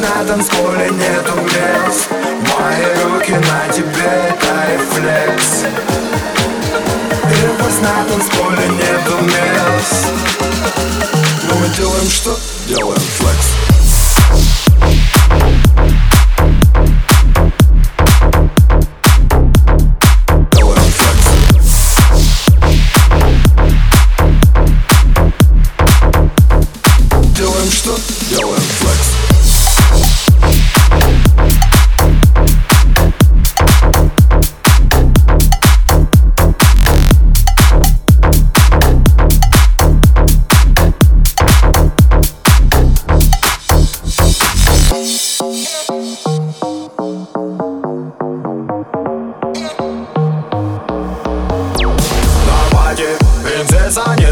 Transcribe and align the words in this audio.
на 0.00 0.24
танцполе 0.24 0.90
нету 0.90 1.34
мест 1.42 2.08
Мои 2.10 2.84
руки 3.04 3.32
на 3.32 3.72
тебе, 3.72 4.30
это 4.30 4.72
рефлекс 4.72 5.64
И 7.30 7.62
пусть 7.62 7.82
на 7.82 8.04
танцполе 8.04 8.68
нету 8.68 9.22
мест 9.22 10.06
Но 11.48 11.54
мы 11.56 11.68
делаем 11.76 12.08
что? 12.08 12.38
Делаем 12.66 13.00
флекс 13.18 13.73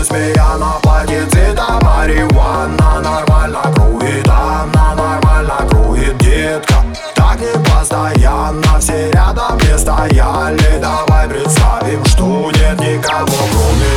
не 0.03 0.05
змея 0.05 0.56
На 0.58 0.72
платье 0.83 1.25
цвета 1.27 1.78
марихуана 1.83 3.00
Нормально 3.00 3.62
круит 3.75 4.28
она, 4.28 4.95
нормально 4.95 5.56
круит 5.70 6.19
детка. 6.19 6.75
Так 7.14 7.41
не 7.41 7.53
постоянно, 7.64 8.78
все 8.80 9.11
рядом 9.11 9.58
не 9.58 9.78
стояли. 9.78 10.80
Давай 10.80 11.28
представим, 11.28 12.05
что 12.06 12.50
нет 12.53 12.80
никого 12.80 13.27
кроме 13.27 13.92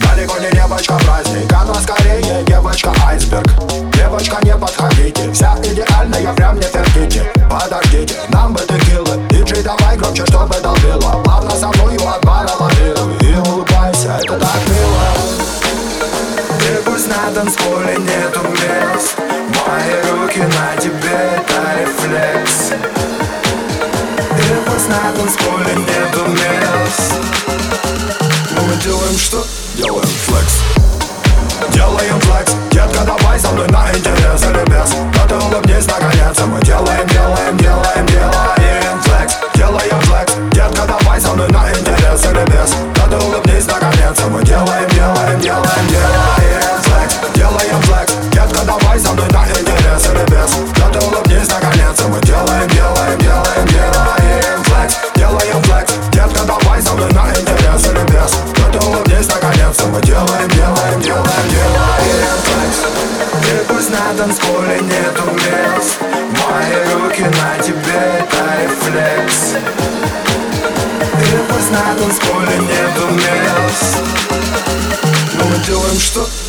Далеко 0.00 0.38
не 0.38 0.50
девочка 0.50 0.94
праздник, 1.04 1.52
она 1.52 1.74
скорее 1.74 2.42
девочка 2.44 2.92
айсберг. 3.06 3.46
Девочка 3.92 4.38
не 4.42 4.54
подходите, 4.56 5.32
вся 5.32 5.56
идеальная, 5.62 6.32
прям 6.34 6.56
не 6.56 6.62
терпите 6.62 7.24
Подождите, 7.50 8.14
нам 8.28 8.52
бы 8.52 8.60
текилы 8.60 9.18
Диджей 9.30 9.62
давай 9.62 9.96
громче, 9.96 10.24
чтобы 10.26 10.54
танцполе 17.36 17.98
нету 17.98 18.40
мест. 18.48 19.14
Мои 19.18 20.10
руки 20.10 20.40
на 20.40 20.80
тебе, 20.80 21.36
это 21.36 21.58
рефлекс. 21.78 22.72
И 24.38 24.54
пусть 24.64 24.88
на 24.88 25.12
танцполе 25.12 25.74
нету 25.74 26.24
мест. 26.30 27.12
Мы 28.52 28.82
делаем 28.82 29.18
что? 29.18 29.44
Делаем 29.74 30.08
флекс. 30.24 30.62
Делаем 31.74 32.18
флекс, 32.20 32.54
детка, 32.70 33.04
давай 33.04 33.38
со 33.38 33.48
мной 33.50 33.68
на 33.68 33.90
интерес 33.90 34.42
или 34.42 34.64
без 34.70 34.90
Да 35.12 35.26
ты 35.28 35.34
улыбнись 35.34 35.86
наконец, 35.88 36.38
а 36.40 36.46
мы 36.46 36.58
делаем, 36.62 37.06
делаем, 37.08 37.56
делаем, 37.58 38.06
делаем 38.06 39.02
флекс. 39.02 39.36
Делаем 39.54 40.00
флекс, 40.04 40.32
детка, 40.52 40.86
давай 40.86 41.20
со 41.20 41.34
мной 41.34 41.50
на 41.50 41.70
интерес 41.70 42.24
или 42.24 42.95
со 49.06 49.12
мной 49.12 49.28
на 49.30 49.46
интерес 49.46 50.06
или 50.06 50.24
без 50.30 50.50
Да 50.78 50.88
ты 50.88 50.98
улыбнись 51.06 51.48
наконец, 51.48 51.96
а 52.04 52.08
мы 52.08 52.20
делаем, 52.22 52.68
делаем, 52.68 53.18
делаем, 53.18 53.66
делаем 53.68 54.64
флекс 54.64 54.96
Делаем 55.14 55.62
флекс, 55.62 55.92
детка, 56.10 56.42
давай 56.44 56.82
со 56.82 56.92
мной 56.92 57.12
на 57.12 57.30
интерес 57.30 57.86
или 57.86 58.02
без 58.10 58.32
Да 58.56 58.66
ты 58.72 58.84
улыбнись 58.84 59.28
наконец, 59.28 59.76
а 59.78 59.86
мы 59.86 60.00
делаем, 60.02 60.48
делаем, 60.48 61.00
делаем, 61.00 61.46
делаем 61.50 62.36
флекс 62.42 62.78
И 63.48 63.64
пусть 63.68 63.90
на 63.90 64.12
танцполе 64.18 64.80
нету 64.80 65.24
мест. 65.34 65.98
Мои 66.42 67.00
руки 67.00 67.22
на 67.22 67.62
тебе, 67.62 68.00
это 68.18 68.40
рефлекс. 68.60 69.54
И 71.14 71.36
пусть 71.48 71.70
на 71.70 71.94
танцполе 71.94 72.58
нету 72.58 73.06
мест. 73.14 73.98
Но 75.34 75.44
мы 75.44 75.58
делаем 75.64 75.98
что? 76.00 76.45